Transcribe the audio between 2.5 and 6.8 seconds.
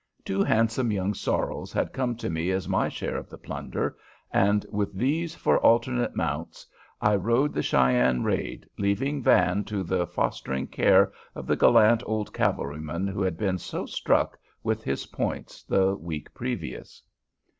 my share of the plunder, and with these for alternate mounts